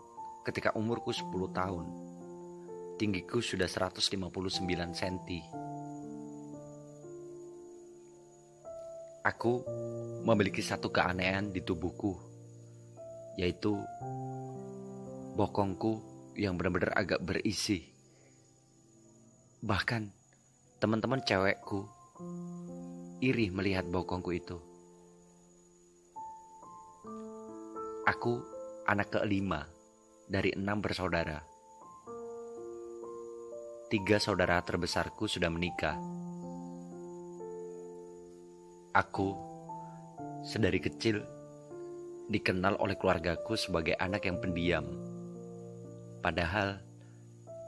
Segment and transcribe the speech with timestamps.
[0.49, 1.87] ketika umurku 10 tahun,
[2.97, 4.65] tinggiku sudah 159
[4.97, 5.21] cm.
[9.29, 9.61] Aku
[10.29, 12.21] memiliki satu keanehan di tubuhku,
[13.41, 13.81] yaitu
[15.33, 16.05] bokongku
[16.37, 17.89] yang benar-benar agak berisi.
[19.65, 20.13] Bahkan
[20.77, 21.89] teman-teman cewekku
[23.25, 24.61] iri melihat bokongku itu.
[28.05, 28.45] Aku
[28.85, 29.65] anak kelima
[30.29, 31.41] dari enam bersaudara.
[33.89, 35.97] Tiga saudara terbesarku sudah menikah.
[38.93, 39.48] Aku
[40.49, 41.21] sedari kecil
[42.33, 44.89] dikenal oleh keluargaku sebagai anak yang pendiam.
[46.25, 46.81] Padahal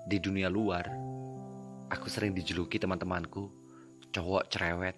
[0.08, 0.88] di dunia luar,
[1.92, 3.52] aku sering dijuluki teman-temanku
[4.08, 4.96] cowok cerewet.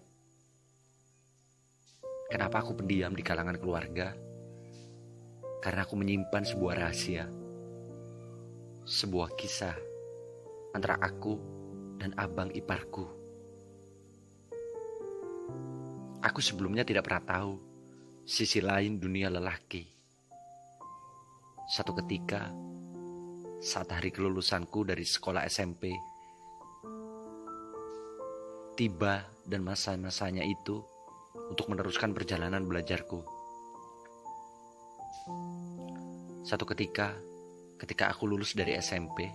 [2.30, 4.14] Kenapa aku pendiam di kalangan keluarga?
[5.62, 7.30] karena aku menyimpan sebuah rahasia,
[8.83, 9.78] sebuah kisah
[10.75, 11.38] antara aku
[12.03, 13.06] dan abang iparku.
[16.19, 17.53] Aku sebelumnya tidak pernah tahu
[18.23, 19.83] sisi lain dunia lelaki.
[21.67, 22.55] Satu ketika,
[23.59, 25.91] saat hari kelulusanku dari sekolah SMP,
[28.78, 30.78] tiba dan masa-masanya itu
[31.50, 33.27] untuk meneruskan perjalanan belajarku.
[36.47, 37.15] Satu ketika,
[37.83, 39.27] ketika aku lulus dari SMP,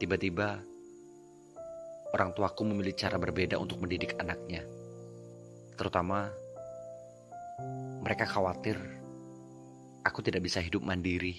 [0.00, 0.60] tiba-tiba
[2.12, 4.64] orang tuaku memilih cara berbeda untuk mendidik anaknya.
[5.76, 6.41] Terutama,
[8.02, 8.76] mereka khawatir
[10.02, 11.38] aku tidak bisa hidup mandiri.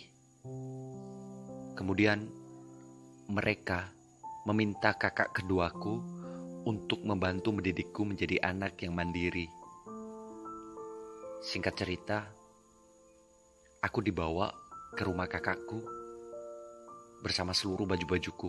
[1.76, 2.24] Kemudian,
[3.28, 3.92] mereka
[4.48, 6.00] meminta kakak keduaku
[6.64, 9.52] untuk membantu mendidikku menjadi anak yang mandiri.
[11.44, 12.24] Singkat cerita,
[13.84, 14.48] Aku dibawa
[14.96, 15.84] ke rumah kakakku
[17.20, 18.48] bersama seluruh baju-bajuku.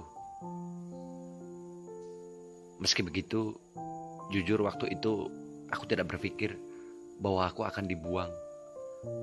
[2.79, 3.59] Meski begitu,
[4.31, 5.27] jujur waktu itu
[5.75, 6.55] aku tidak berpikir
[7.19, 8.33] bahwa aku akan dibuang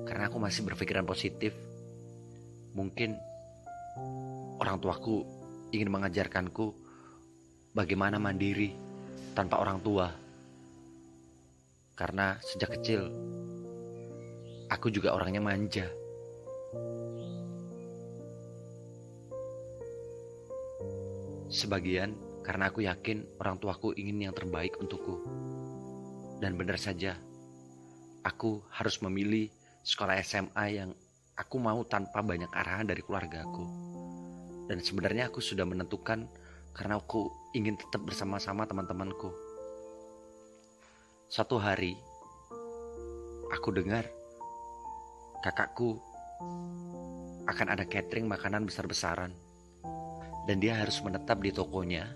[0.06, 1.54] karena aku masih berpikiran positif.
[2.72, 3.18] Mungkin
[4.62, 5.26] orang tuaku
[5.74, 6.72] ingin mengajarkanku
[7.74, 8.72] bagaimana mandiri
[9.36, 10.08] tanpa orang tua.
[11.92, 13.12] Karena sejak kecil
[14.72, 15.86] aku juga orangnya manja.
[21.52, 25.20] Sebagian karena aku yakin orang tuaku ingin yang terbaik untukku.
[26.40, 27.14] Dan benar saja,
[28.22, 29.50] aku harus memilih
[29.82, 30.90] sekolah SMA yang
[31.34, 33.66] aku mau tanpa banyak arahan dari keluargaku.
[34.70, 36.30] Dan sebenarnya aku sudah menentukan
[36.72, 39.28] karena aku ingin tetap bersama-sama teman-temanku.
[41.28, 41.98] Satu hari,
[43.52, 44.06] aku dengar
[45.42, 45.98] kakakku
[47.50, 49.34] akan ada catering makanan besar-besaran
[50.46, 52.06] dan dia harus menetap di tokonya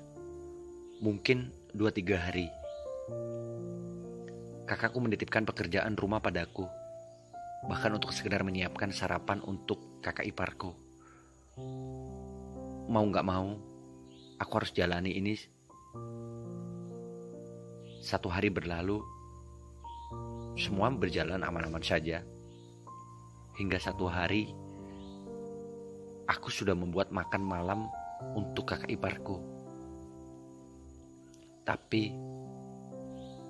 [1.03, 2.49] mungkin 2-3 hari.
[4.67, 6.67] Kakakku menitipkan pekerjaan rumah padaku,
[7.71, 10.75] bahkan untuk sekedar menyiapkan sarapan untuk kakak iparku.
[12.91, 13.55] Mau gak mau,
[14.43, 15.39] aku harus jalani ini.
[18.03, 18.99] Satu hari berlalu,
[20.59, 22.27] semua berjalan aman-aman saja.
[23.55, 24.51] Hingga satu hari,
[26.27, 27.87] aku sudah membuat makan malam
[28.35, 29.39] untuk kakak iparku.
[31.63, 32.11] Tapi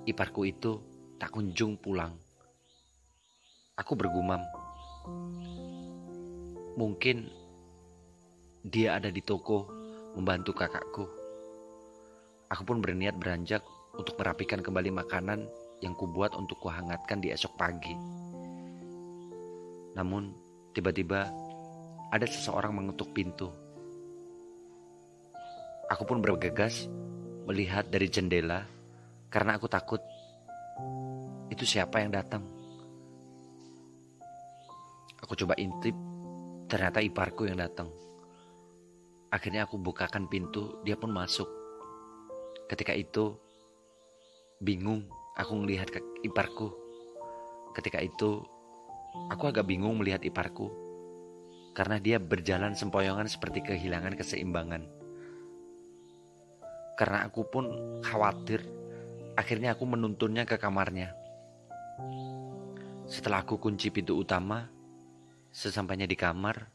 [0.05, 2.13] iparku itu tak kunjung pulang.
[3.77, 4.41] Aku bergumam.
[6.77, 7.25] Mungkin
[8.61, 9.65] dia ada di toko
[10.13, 11.05] membantu kakakku.
[12.53, 13.65] Aku pun berniat beranjak
[13.97, 15.49] untuk merapikan kembali makanan
[15.81, 17.93] yang kubuat untuk kuhangatkan di esok pagi.
[19.97, 20.29] Namun,
[20.77, 21.29] tiba-tiba
[22.13, 23.49] ada seseorang mengetuk pintu.
[25.89, 26.85] Aku pun bergegas
[27.49, 28.67] melihat dari jendela
[29.33, 30.03] karena aku takut
[31.57, 32.45] itu siapa yang datang.
[35.25, 35.97] Aku coba intip,
[36.69, 37.89] ternyata iparku yang datang.
[39.33, 41.49] Akhirnya aku bukakan pintu, dia pun masuk.
[42.69, 43.33] Ketika itu,
[44.61, 45.89] bingung aku melihat
[46.21, 46.69] iparku.
[47.73, 48.45] Ketika itu,
[49.33, 50.69] aku agak bingung melihat iparku
[51.73, 54.85] karena dia berjalan sempoyongan seperti kehilangan keseimbangan.
[56.97, 57.65] Karena aku pun
[58.05, 58.61] khawatir,
[59.37, 61.26] akhirnya aku menuntunnya ke kamarnya.
[63.07, 64.69] Setelah aku kunci pintu utama,
[65.49, 66.69] sesampainya di kamar,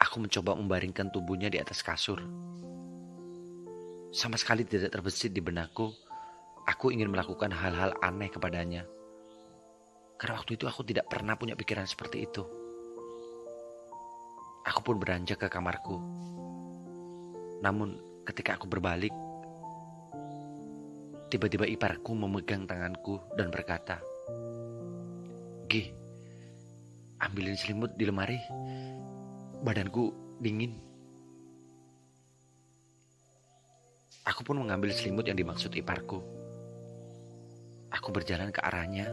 [0.00, 2.18] aku mencoba membaringkan tubuhnya di atas kasur.
[4.14, 5.90] Sama sekali tidak terbesit di benakku,
[6.66, 8.82] aku ingin melakukan hal-hal aneh kepadanya.
[10.18, 12.42] Karena waktu itu aku tidak pernah punya pikiran seperti itu.
[14.64, 16.00] Aku pun beranjak ke kamarku.
[17.60, 19.12] Namun ketika aku berbalik,
[21.34, 23.98] tiba-tiba iparku memegang tanganku dan berkata,
[25.66, 25.90] Gi,
[27.18, 28.38] ambilin selimut di lemari.
[29.66, 30.78] Badanku dingin.
[34.30, 36.22] Aku pun mengambil selimut yang dimaksud iparku.
[37.90, 39.10] Aku berjalan ke arahnya.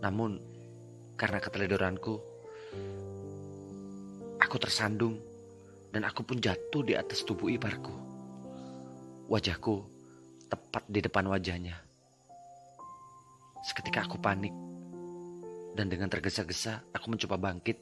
[0.00, 0.40] Namun,
[1.20, 2.16] karena keteledoranku,
[4.40, 5.20] aku tersandung
[5.92, 7.92] dan aku pun jatuh di atas tubuh iparku.
[9.28, 9.91] Wajahku
[10.52, 11.80] tepat di depan wajahnya.
[13.64, 14.52] Seketika aku panik
[15.72, 17.80] dan dengan tergesa-gesa aku mencoba bangkit,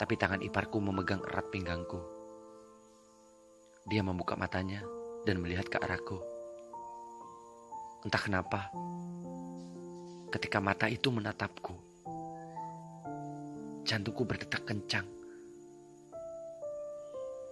[0.00, 2.00] tapi tangan iparku memegang erat pinggangku.
[3.84, 4.80] Dia membuka matanya
[5.28, 6.16] dan melihat ke arahku.
[8.00, 8.72] Entah kenapa,
[10.32, 11.76] ketika mata itu menatapku,
[13.84, 15.04] jantungku berdetak kencang.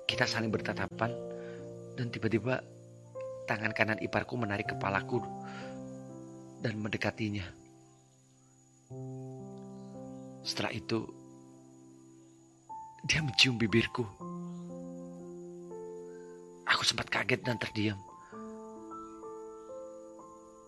[0.08, 1.12] Kita saling bertatapan
[2.00, 2.77] dan tiba-tiba
[3.48, 5.24] tangan kanan iparku menarik kepalaku
[6.60, 7.48] dan mendekatinya.
[10.44, 11.08] Setelah itu,
[13.08, 14.04] dia mencium bibirku.
[16.68, 17.96] Aku sempat kaget dan terdiam.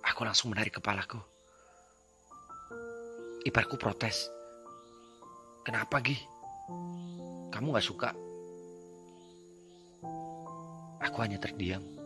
[0.00, 1.20] Aku langsung menarik kepalaku.
[3.44, 4.32] Iparku protes.
[5.68, 6.16] Kenapa, Gi?
[7.52, 8.10] Kamu gak suka?
[11.04, 11.99] Aku hanya terdiam.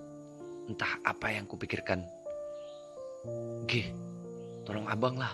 [0.64, 2.00] Entah apa yang kupikirkan.
[3.68, 3.92] Gi,
[4.64, 5.32] tolong abang lah.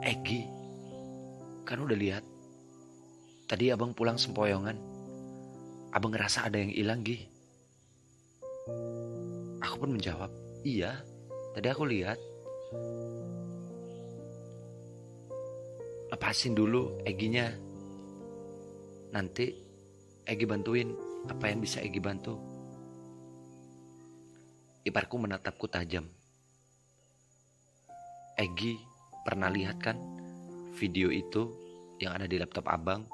[0.00, 0.48] Egi,
[1.68, 2.24] kan udah lihat.
[3.44, 4.78] Tadi abang pulang sempoyongan.
[5.92, 7.18] Abang ngerasa ada yang hilang, Gi.
[9.60, 10.30] Aku pun menjawab,
[10.64, 10.96] iya,
[11.52, 12.16] tadi aku lihat.
[16.10, 17.50] Lepasin dulu Eginya.
[19.10, 19.52] Nanti
[20.26, 20.94] Egi bantuin
[21.26, 22.49] apa yang bisa Egi bantu.
[24.84, 26.08] Iparku menatapku tajam.
[28.40, 28.90] Egi
[29.20, 30.00] Pernah lihat kan
[30.80, 31.52] video itu
[32.00, 33.04] yang ada di laptop abang?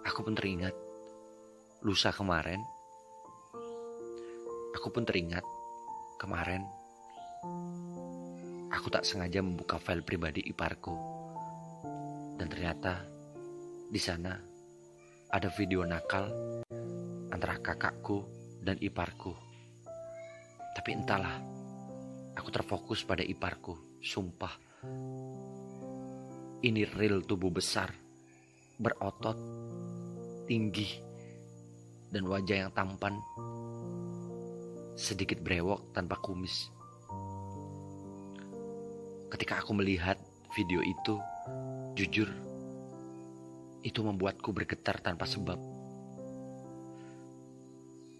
[0.00, 0.72] Aku pun teringat
[1.84, 2.64] lusa kemarin.
[4.80, 5.44] Aku pun teringat
[6.16, 6.64] kemarin
[8.72, 10.96] aku tak sengaja membuka file pribadi iparku.
[12.40, 13.04] Dan ternyata
[13.92, 14.32] di sana
[15.28, 16.32] ada video nakal
[17.28, 18.24] antara kakakku
[18.64, 19.53] dan iparku.
[20.84, 21.40] Tapi entahlah,
[22.36, 23.72] aku terfokus pada iparku.
[24.04, 24.52] Sumpah.
[26.60, 27.88] Ini real tubuh besar,
[28.76, 29.32] berotot,
[30.44, 31.00] tinggi,
[32.12, 33.16] dan wajah yang tampan.
[34.92, 36.68] Sedikit brewok tanpa kumis.
[39.32, 40.20] Ketika aku melihat
[40.52, 41.16] video itu,
[41.96, 42.28] jujur,
[43.80, 45.56] itu membuatku bergetar tanpa sebab.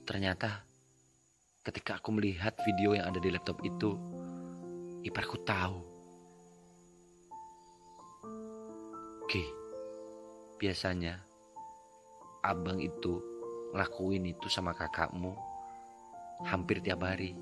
[0.08, 0.64] Ternyata,
[1.64, 3.96] ketika aku melihat video yang ada di laptop itu,
[5.00, 5.80] iparku tahu.
[9.24, 9.44] Oke,
[10.60, 11.24] biasanya
[12.44, 13.16] abang itu
[13.72, 15.32] ngelakuin itu sama kakakmu
[16.44, 17.32] hampir tiap hari.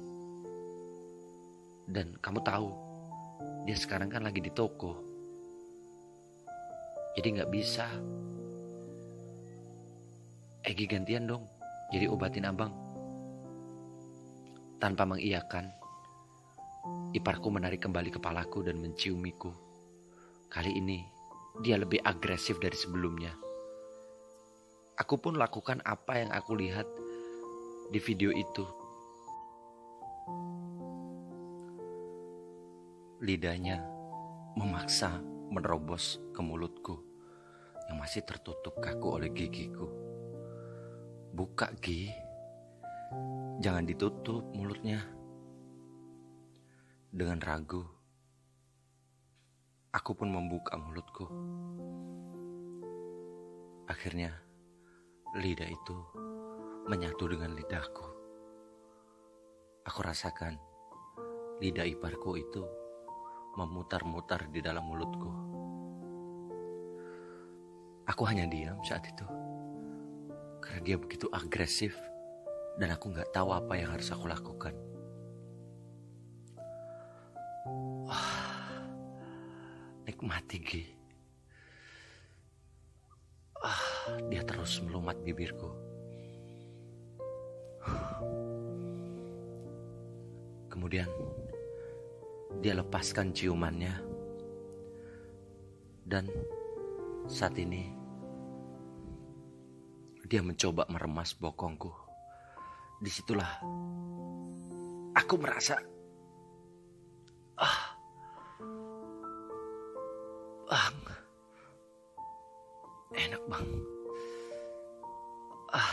[1.90, 2.70] Dan kamu tahu,
[3.66, 5.02] dia sekarang kan lagi di toko.
[7.18, 7.90] Jadi nggak bisa.
[10.62, 11.42] Egi gantian dong,
[11.90, 12.81] jadi obatin abang.
[14.82, 15.70] Tanpa mengiyakan,
[17.14, 19.54] Iparku menarik kembali kepalaku dan menciumiku.
[20.50, 21.06] Kali ini
[21.62, 23.30] dia lebih agresif dari sebelumnya.
[24.98, 26.90] Aku pun lakukan apa yang aku lihat
[27.94, 28.66] di video itu.
[33.22, 33.86] Lidahnya
[34.58, 35.22] memaksa
[35.54, 36.98] menerobos ke mulutku
[37.86, 39.86] yang masih tertutup kaku oleh gigiku.
[41.30, 42.31] Buka, Gi.
[43.62, 45.00] Jangan ditutup mulutnya.
[47.12, 47.84] Dengan ragu,
[49.92, 51.28] aku pun membuka mulutku.
[53.86, 54.32] Akhirnya,
[55.36, 55.96] lidah itu
[56.88, 58.06] menyatu dengan lidahku.
[59.84, 60.56] Aku rasakan
[61.60, 62.64] lidah iparku itu
[63.54, 65.30] memutar-mutar di dalam mulutku.
[68.08, 69.26] Aku hanya diam saat itu
[70.62, 71.94] karena dia begitu agresif
[72.80, 74.72] dan aku nggak tahu apa yang harus aku lakukan.
[80.22, 80.84] nikmati Gi.
[83.58, 83.82] Ah,
[84.30, 85.66] dia terus melumat bibirku.
[90.70, 91.10] Kemudian
[92.62, 93.98] dia lepaskan ciumannya.
[96.06, 96.30] Dan
[97.26, 97.90] saat ini
[100.26, 102.01] dia mencoba meremas bokongku.
[103.02, 103.50] Di situlah.
[105.18, 105.74] Aku merasa
[107.58, 107.98] ah
[110.70, 110.98] bang
[113.12, 113.68] enak bang.
[115.74, 115.92] Ah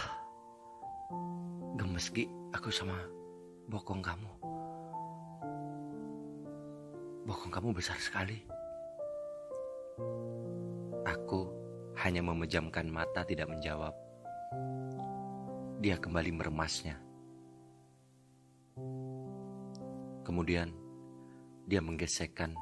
[1.76, 2.96] gemes Gi aku sama
[3.68, 4.32] bokong kamu.
[7.26, 8.38] Bokong kamu besar sekali.
[11.10, 11.50] Aku
[12.00, 13.92] hanya memejamkan mata tidak menjawab
[15.80, 17.00] dia kembali meremasnya
[20.28, 20.70] kemudian
[21.66, 22.54] dia menggesekkan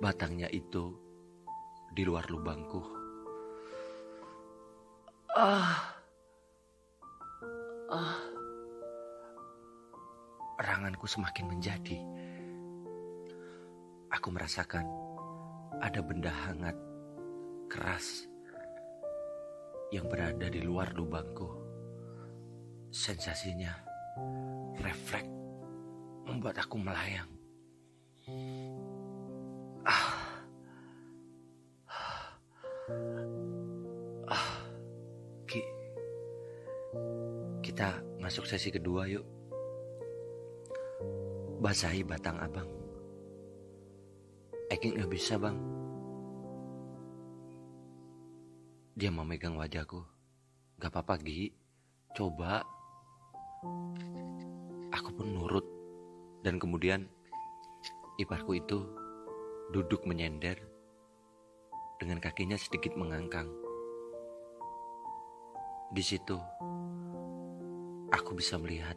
[0.00, 0.94] batangnya itu
[1.96, 2.82] di luar lubangku.
[5.36, 5.80] Ah,
[7.92, 8.16] ah,
[10.60, 11.98] ranganku semakin menjadi.
[14.12, 14.86] Aku merasakan
[15.80, 16.76] ada benda hangat,
[17.68, 18.28] keras,
[19.94, 21.46] yang berada di luar lubangku.
[22.90, 23.76] Sensasinya
[24.82, 25.30] refleks
[26.26, 27.30] membuat aku melayang.
[37.62, 39.26] Kita masuk sesi kedua yuk.
[41.60, 42.70] Basahi batang abang.
[44.72, 45.58] Eking gak bisa bang.
[48.96, 50.00] Dia memegang wajahku.
[50.80, 51.52] Gak apa-apa Gi.
[52.16, 52.64] Coba.
[54.88, 55.68] Aku pun nurut.
[56.40, 57.04] Dan kemudian
[58.16, 58.88] iparku itu
[59.68, 60.56] duduk menyender
[62.00, 63.52] dengan kakinya sedikit mengangkang.
[65.92, 66.40] Di situ
[68.08, 68.96] aku bisa melihat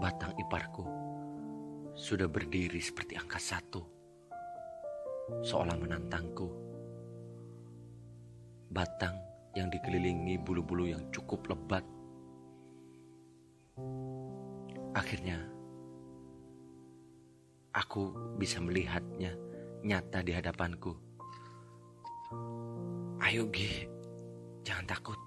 [0.00, 0.88] batang iparku
[1.92, 3.84] sudah berdiri seperti angka satu,
[5.44, 6.69] seolah menantangku.
[8.70, 9.18] Batang
[9.58, 11.82] yang dikelilingi bulu-bulu yang cukup lebat.
[14.94, 15.42] Akhirnya,
[17.74, 19.34] aku bisa melihatnya
[19.82, 20.94] nyata di hadapanku.
[23.26, 23.90] Ayo Gi,
[24.62, 25.18] jangan takut.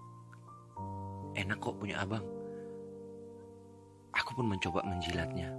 [1.36, 2.24] Enak kok punya abang.
[4.16, 5.52] Aku pun mencoba menjilatnya.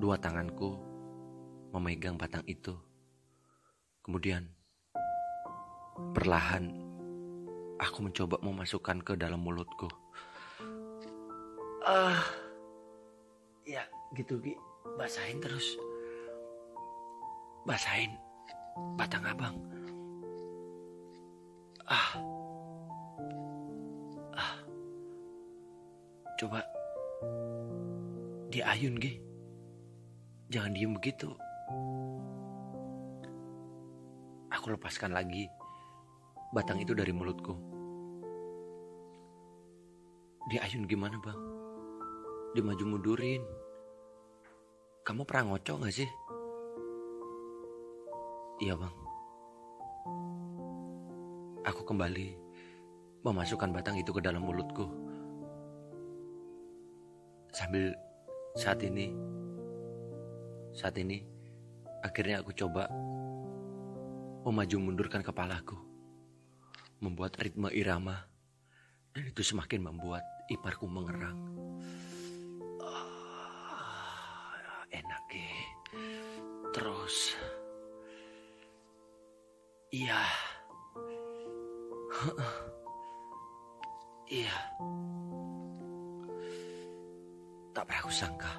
[0.00, 0.80] Dua tanganku
[1.76, 2.72] memegang batang itu.
[4.02, 4.50] Kemudian,
[6.14, 6.74] perlahan
[7.78, 9.86] aku mencoba memasukkan ke dalam mulutku.
[11.86, 12.22] Ah,
[13.66, 13.82] ya
[14.18, 14.54] gitu Gi,
[14.98, 15.78] basahin terus.
[17.62, 18.14] Basahin
[18.98, 19.56] batang abang.
[21.86, 22.18] Ah.
[26.42, 26.58] Coba
[28.50, 29.22] diayun ge.
[30.50, 31.30] Jangan diem begitu.
[34.62, 35.50] Aku lepaskan lagi
[36.54, 37.50] batang itu dari mulutku.
[40.46, 41.40] Diayun gimana bang?
[42.54, 43.42] Dimaju mundurin.
[45.02, 46.06] Kamu pernah ngocok gak sih?
[48.62, 48.94] Iya bang.
[51.66, 52.30] Aku kembali
[53.26, 54.86] memasukkan batang itu ke dalam mulutku
[57.50, 57.90] sambil
[58.54, 59.10] saat ini
[60.70, 61.18] saat ini
[62.06, 62.86] akhirnya aku coba
[64.42, 65.78] memaju mundurkan kepalaku.
[67.02, 68.26] Membuat ritme irama.
[69.12, 71.36] Dan itu semakin membuat iparku mengerang.
[72.80, 74.54] Oh,
[74.88, 75.72] enak ya
[76.72, 77.36] terus.
[79.92, 80.20] Iya.
[84.32, 84.56] Iya.
[87.76, 88.52] Tak pernah aku sangka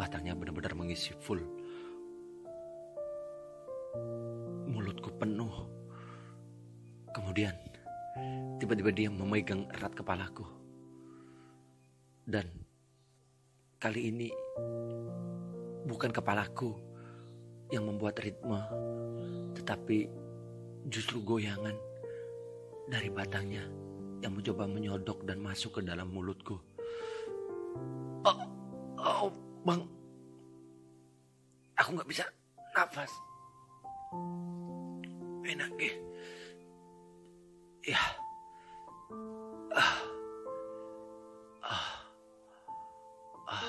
[0.00, 1.44] batangnya benar-benar mengisi full.
[7.34, 7.58] Kemudian
[8.62, 10.46] tiba-tiba dia memegang erat kepalaku.
[12.22, 12.46] Dan
[13.82, 14.30] kali ini
[15.82, 16.78] bukan kepalaku
[17.74, 18.62] yang membuat ritme,
[19.58, 20.06] tetapi
[20.86, 21.74] justru goyangan
[22.86, 23.66] dari batangnya
[24.22, 26.54] yang mencoba menyodok dan masuk ke dalam mulutku.
[28.22, 28.38] Oh,
[29.02, 29.34] oh
[29.66, 29.82] bang,
[31.82, 32.30] aku nggak bisa
[32.78, 33.10] nafas.
[35.42, 36.13] Enak ya.
[37.84, 38.00] Ya.
[39.76, 40.00] Ah.
[41.60, 41.86] Ah.
[43.44, 43.68] Ah.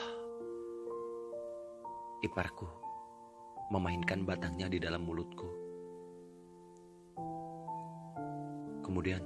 [2.23, 2.63] iparku
[3.75, 5.51] memainkan batangnya di dalam mulutku.
[8.87, 9.19] Kemudian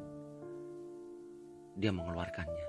[1.77, 2.67] dia mengeluarkannya.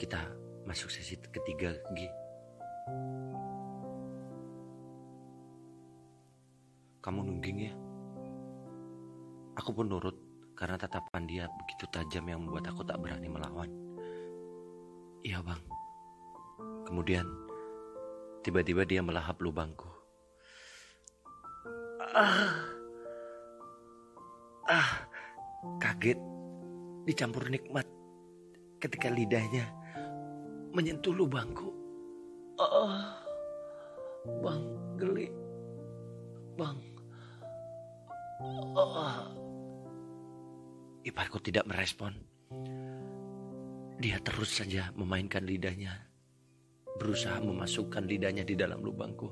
[0.00, 0.24] Kita
[0.64, 2.08] masuk sesi ketiga, Gi.
[7.04, 7.85] Kamu nungging ya?
[9.56, 10.16] Aku pun nurut
[10.56, 13.68] karena tatapan dia begitu tajam yang membuat aku tak berani melawan.
[15.20, 15.60] Iya bang.
[16.88, 17.26] Kemudian
[18.40, 19.88] tiba-tiba dia melahap lubangku.
[22.16, 22.52] Ah,
[24.72, 24.90] ah,
[25.76, 26.16] kaget
[27.04, 27.84] dicampur nikmat
[28.80, 29.68] ketika lidahnya
[30.72, 31.68] menyentuh lubangku.
[32.56, 33.20] Ah,
[34.40, 34.62] bang,
[34.96, 35.28] geli,
[36.56, 36.78] bang.
[38.76, 39.35] Ah.
[41.06, 42.18] Iparku tidak merespon.
[44.02, 46.02] Dia terus saja memainkan lidahnya,
[46.98, 49.30] berusaha memasukkan lidahnya di dalam lubangku.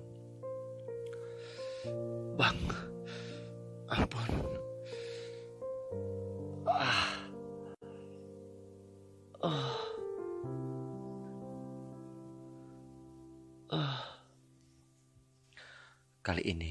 [2.39, 2.63] Bang,
[3.91, 4.31] ampun.
[6.71, 7.11] Ah.
[9.43, 9.75] Ah.
[13.75, 13.99] Ah.
[16.23, 16.71] Kali ini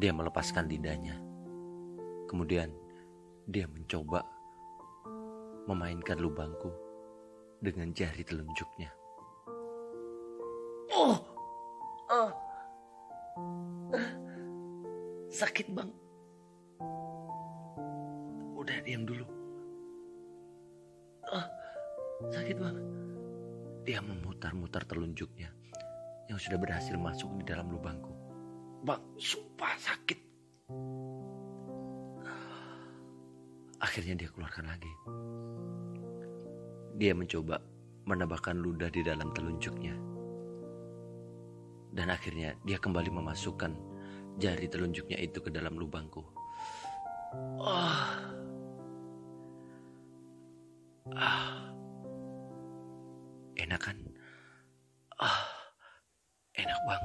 [0.00, 1.20] dia melepaskan lidahnya.
[2.32, 2.81] Kemudian
[3.46, 4.22] dia mencoba
[5.66, 6.70] memainkan lubangku
[7.62, 8.90] dengan jari telunjuknya.
[10.92, 11.16] Oh,
[12.10, 12.30] oh.
[15.32, 15.90] sakit bang.
[18.58, 19.26] Udah diam dulu.
[21.32, 21.46] Oh,
[22.30, 22.78] sakit bang.
[23.82, 25.50] Dia memutar-mutar telunjuknya
[26.30, 28.12] yang sudah berhasil masuk di dalam lubangku.
[28.82, 30.18] Bang, sumpah sakit.
[33.82, 34.92] Akhirnya dia keluarkan lagi.
[37.02, 37.58] Dia mencoba
[38.06, 39.98] menambahkan ludah di dalam telunjuknya.
[41.92, 43.74] Dan akhirnya dia kembali memasukkan
[44.38, 46.22] jari telunjuknya itu ke dalam lubangku.
[47.58, 48.06] Oh.
[51.18, 51.68] Ah.
[53.58, 53.98] Enak kan?
[55.18, 55.42] Ah.
[56.54, 57.04] Enak bang.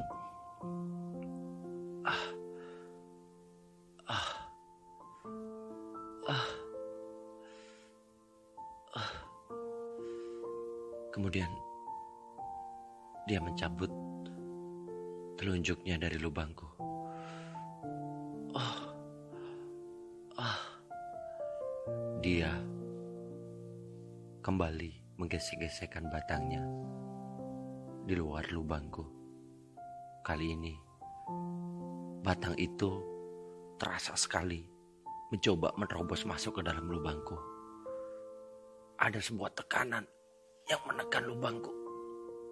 [11.18, 11.50] Kemudian
[13.26, 13.90] dia mencabut
[15.34, 16.70] telunjuknya dari lubangku.
[18.54, 18.78] Oh.
[20.38, 20.62] Ah.
[22.22, 22.54] Dia
[24.46, 26.62] kembali menggesek-gesekkan batangnya
[28.06, 29.02] di luar lubangku.
[30.22, 30.78] Kali ini
[32.22, 33.02] batang itu
[33.82, 34.70] terasa sekali
[35.34, 37.42] mencoba menerobos masuk ke dalam lubangku.
[39.02, 40.06] Ada sebuah tekanan
[40.68, 41.72] yang menekan lubangku.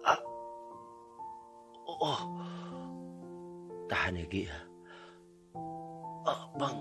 [0.08, 0.20] Ah.
[1.86, 2.22] Oh.
[3.92, 4.44] Tahan ya, Gi.
[6.26, 6.78] Oh, bang.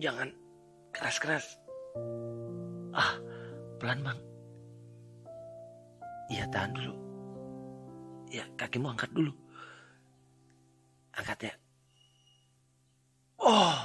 [0.00, 0.28] Jangan
[0.94, 1.46] keras-keras.
[2.96, 3.12] Ah,
[3.76, 4.20] pelan, Bang.
[6.32, 6.94] Iya, tahan dulu.
[8.32, 9.32] Ya, kakimu angkat dulu.
[11.12, 11.54] Angkat ya.
[13.36, 13.76] Oh.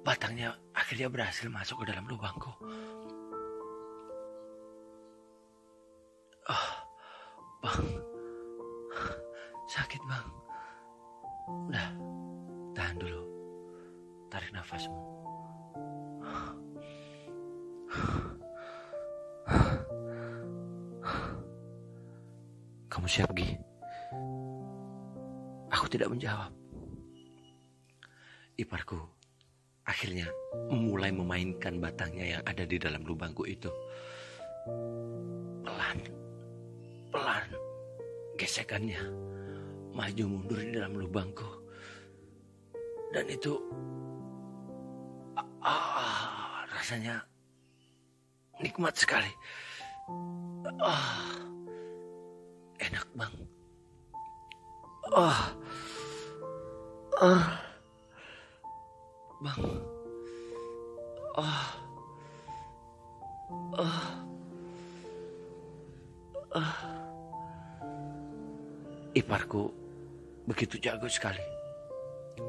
[0.00, 0.56] Batangnya
[0.90, 2.50] akhirnya berhasil masuk ke dalam lubangku.
[6.50, 6.70] Oh,
[7.62, 7.86] bang,
[9.70, 10.26] sakit bang.
[11.70, 11.94] Udah,
[12.74, 13.22] tahan dulu.
[14.34, 14.98] Tarik nafasmu.
[22.90, 23.54] Kamu siap, Gi?
[25.70, 26.59] Aku tidak menjawab.
[31.60, 33.68] Memainkan batangnya yang ada di dalam lubangku itu.
[35.60, 35.98] Pelan,
[37.12, 37.48] pelan,
[38.40, 39.02] gesekannya
[39.92, 41.44] maju mundur di dalam lubangku.
[43.12, 43.60] Dan itu
[45.60, 47.20] ah, rasanya
[48.64, 49.28] nikmat sekali.
[50.80, 51.44] Ah,
[52.80, 53.34] enak bang.
[55.12, 55.52] Ah,
[57.20, 57.44] ah,
[59.44, 59.99] bang.
[61.40, 61.72] Ah,
[63.80, 64.04] ah,
[66.52, 66.74] ah.
[69.16, 69.72] Iparku
[70.44, 71.40] begitu jago sekali.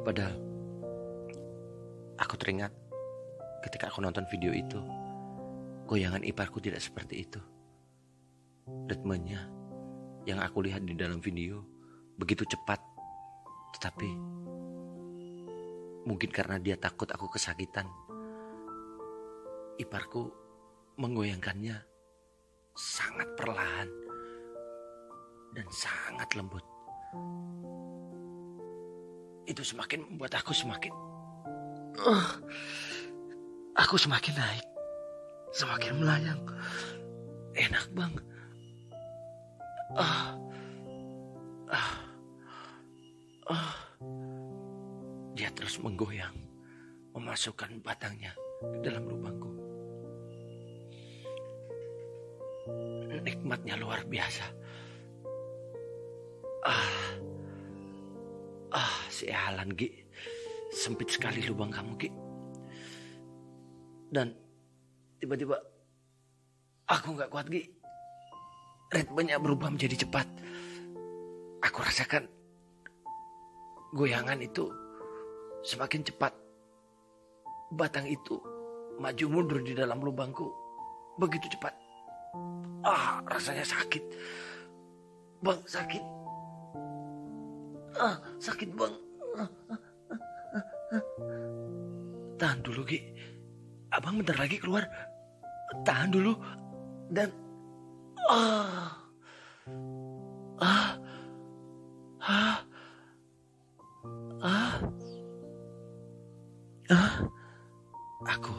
[0.03, 0.35] Padahal
[2.19, 2.75] aku teringat
[3.63, 4.83] ketika aku nonton video itu,
[5.87, 7.39] goyangan iparku tidak seperti itu.
[8.91, 9.47] Ritmenya
[10.27, 11.63] yang aku lihat di dalam video
[12.19, 12.83] begitu cepat,
[13.79, 14.11] tetapi
[16.03, 17.87] mungkin karena dia takut aku kesakitan,
[19.81, 20.29] iparku
[21.01, 21.73] menggoyangkannya
[22.77, 23.89] sangat perlahan
[25.57, 26.63] dan sangat lembut.
[29.49, 30.93] Itu semakin membuat aku semakin...
[31.97, 32.29] Uh,
[33.75, 34.65] aku semakin naik.
[35.51, 36.41] Semakin melayang.
[37.57, 38.13] Enak bang.
[39.97, 40.39] Ah.
[43.51, 43.75] Ah.
[45.35, 46.37] Dia terus menggoyang.
[47.11, 48.31] Memasukkan batangnya
[48.63, 49.60] ke dalam lubangku.
[53.21, 54.45] Nikmatnya luar biasa.
[56.65, 56.93] Ah.
[58.71, 59.89] Ah, si Alan, Gi.
[60.71, 62.09] Sempit sekali lubang kamu, Gi.
[64.11, 64.31] Dan
[65.19, 65.59] tiba-tiba
[66.87, 67.63] aku nggak kuat, Gi.
[68.91, 70.27] Ritmenya berubah menjadi cepat.
[71.61, 72.27] Aku rasakan
[73.95, 74.67] goyangan itu
[75.63, 76.33] semakin cepat.
[77.71, 78.35] Batang itu
[78.99, 80.51] maju mundur di dalam lubangku
[81.15, 81.80] begitu cepat.
[82.81, 84.03] Ah, rasanya sakit.
[85.41, 86.03] Bang, sakit.
[87.97, 88.95] Ah, sakit bang.
[92.41, 92.99] Tahan dulu, Ki.
[93.93, 94.81] Abang bentar lagi keluar.
[95.85, 96.33] Tahan dulu.
[97.13, 97.29] Dan...
[98.25, 98.97] Ah.
[100.57, 100.89] Ah.
[102.21, 102.57] Ah.
[104.41, 104.73] Ah.
[106.89, 107.13] Ah.
[108.25, 108.53] Aku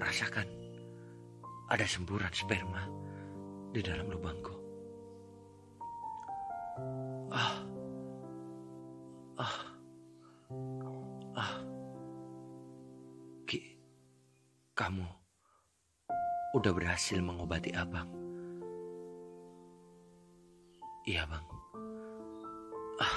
[0.00, 0.48] merasakan
[1.68, 3.07] ada semburan sperma
[3.68, 4.54] di dalam lubangku.
[7.28, 7.54] Ah.
[9.36, 9.58] Ah.
[11.36, 11.54] Ah.
[13.44, 13.76] Ki,
[14.72, 15.04] kamu
[16.56, 18.08] udah berhasil mengobati abang.
[21.04, 21.44] Iya, Bang.
[23.00, 23.16] Ah.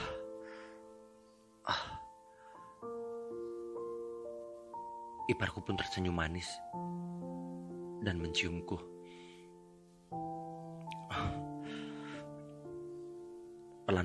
[1.71, 1.83] Ah.
[5.31, 6.47] Iparku pun tersenyum manis
[8.03, 8.90] dan menciumku.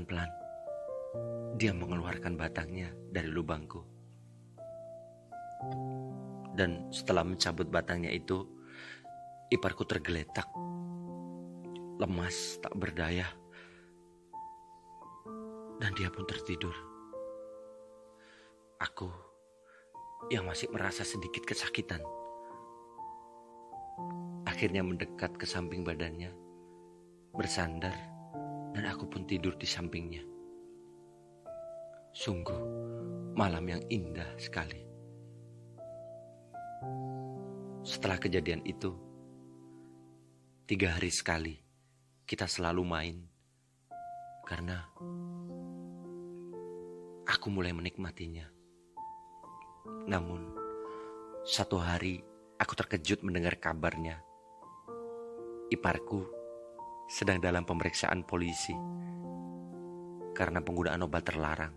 [0.07, 0.31] Pelan-pelan,
[1.59, 3.83] dia mengeluarkan batangnya dari lubangku.
[6.55, 8.47] Dan setelah mencabut batangnya itu,
[9.51, 10.47] iparku tergeletak.
[11.99, 13.27] Lemas, tak berdaya.
[15.83, 16.79] Dan dia pun tertidur.
[18.79, 19.11] Aku
[20.31, 22.07] yang masih merasa sedikit kesakitan.
[24.47, 26.31] Akhirnya mendekat ke samping badannya,
[27.35, 28.16] bersandar,
[28.77, 30.21] dan aku pun tidur di sampingnya.
[32.13, 32.61] Sungguh
[33.33, 34.85] malam yang indah sekali.
[37.81, 38.93] Setelah kejadian itu,
[40.69, 41.57] tiga hari sekali
[42.29, 43.17] kita selalu main
[44.45, 44.85] karena
[47.25, 48.45] aku mulai menikmatinya.
[50.05, 50.53] Namun,
[51.49, 52.21] satu hari
[52.61, 54.21] aku terkejut mendengar kabarnya.
[55.73, 56.29] Iparku
[57.07, 58.75] sedang dalam pemeriksaan polisi
[60.35, 61.75] karena penggunaan obat terlarang.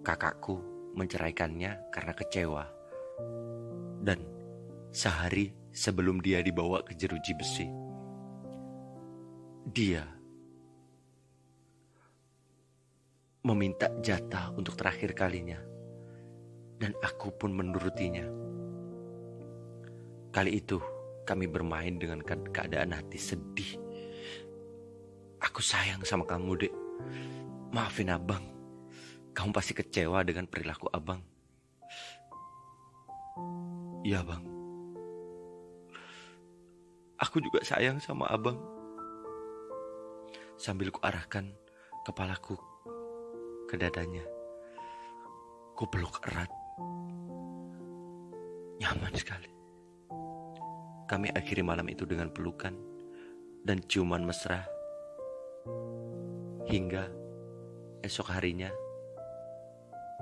[0.00, 0.56] Kakakku
[0.94, 2.64] menceraikannya karena kecewa.
[4.00, 4.24] Dan
[4.88, 7.68] sehari sebelum dia dibawa ke jeruji besi,
[9.68, 10.06] dia
[13.44, 15.60] meminta jatah untuk terakhir kalinya.
[16.80, 18.24] Dan aku pun menurutinya.
[20.32, 20.80] Kali itu
[21.30, 23.78] kami bermain dengan keadaan hati sedih.
[25.38, 26.74] Aku sayang sama kamu, Dek.
[27.70, 28.42] Maafin abang.
[29.30, 31.22] Kamu pasti kecewa dengan perilaku abang.
[34.02, 34.42] Iya, bang.
[37.22, 38.58] Aku juga sayang sama abang.
[40.58, 41.46] Sambil kuarahkan
[42.02, 42.58] kepalaku
[43.70, 44.26] ke dadanya.
[45.78, 46.50] Ku peluk erat.
[48.82, 49.59] Nyaman sekali.
[51.10, 52.70] Kami akhiri malam itu dengan pelukan
[53.66, 54.62] dan ciuman mesra.
[56.70, 57.10] Hingga
[58.06, 58.70] esok harinya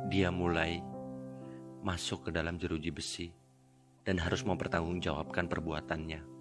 [0.09, 0.81] dia mulai
[1.85, 3.29] masuk ke dalam jeruji besi
[4.01, 6.38] dan harus mempertanggungjawabkan perbuatannya.